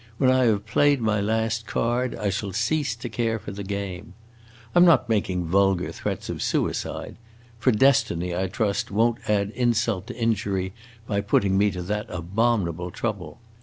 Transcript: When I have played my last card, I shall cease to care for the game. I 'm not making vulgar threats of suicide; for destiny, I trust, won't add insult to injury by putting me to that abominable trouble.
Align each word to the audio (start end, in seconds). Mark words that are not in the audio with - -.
When 0.17 0.31
I 0.31 0.45
have 0.45 0.65
played 0.65 0.99
my 0.99 1.21
last 1.21 1.67
card, 1.67 2.15
I 2.15 2.31
shall 2.31 2.53
cease 2.53 2.95
to 2.95 3.07
care 3.07 3.37
for 3.37 3.51
the 3.51 3.61
game. 3.63 4.15
I 4.73 4.79
'm 4.79 4.83
not 4.85 5.07
making 5.07 5.45
vulgar 5.45 5.91
threats 5.91 6.27
of 6.27 6.41
suicide; 6.41 7.17
for 7.59 7.71
destiny, 7.71 8.35
I 8.35 8.47
trust, 8.47 8.89
won't 8.89 9.19
add 9.29 9.51
insult 9.51 10.07
to 10.07 10.15
injury 10.17 10.73
by 11.05 11.21
putting 11.21 11.55
me 11.55 11.69
to 11.69 11.83
that 11.83 12.07
abominable 12.09 12.89
trouble. 12.89 13.37